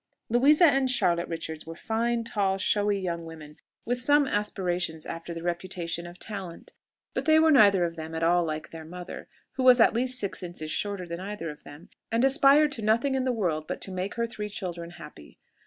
[0.29, 5.43] Louisa and Charlotte Richards were fine, tall, showy young women, with some aspirations after the
[5.43, 6.73] reputation of talent;
[7.13, 9.27] but they were neither of them at all like their mother,
[9.57, 13.13] who was at least six inches shorter than either of them, and aspired to nothing
[13.13, 15.37] in the world but to make her three children happy.